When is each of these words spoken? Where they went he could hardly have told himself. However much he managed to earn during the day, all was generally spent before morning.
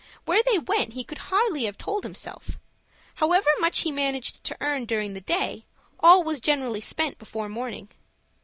Where 0.25 0.41
they 0.41 0.57
went 0.57 0.93
he 0.93 1.03
could 1.03 1.19
hardly 1.29 1.65
have 1.65 1.77
told 1.77 2.03
himself. 2.03 2.57
However 3.17 3.51
much 3.59 3.81
he 3.81 3.91
managed 3.91 4.43
to 4.45 4.57
earn 4.59 4.85
during 4.85 5.13
the 5.13 5.21
day, 5.21 5.67
all 5.99 6.23
was 6.23 6.41
generally 6.41 6.81
spent 6.81 7.19
before 7.19 7.47
morning. 7.47 7.87